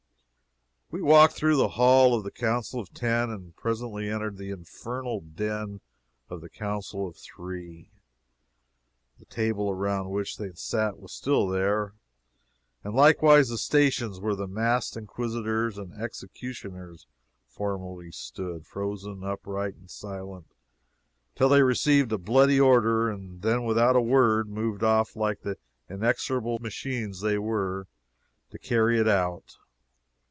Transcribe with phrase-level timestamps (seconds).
[0.93, 5.21] We walked through the hall of the Council of Ten, and presently entered the infernal
[5.21, 5.79] den
[6.29, 7.91] of the Council of Three.
[9.17, 11.93] The table around which they had sat was there still,
[12.83, 17.07] and likewise the stations where the masked inquisitors and executioners
[17.47, 20.47] formerly stood, frozen, upright and silent,
[21.35, 25.57] till they received a bloody order, and then, without a word, moved off like the
[25.89, 27.87] inexorable machines they were,
[28.49, 29.55] to carry it out.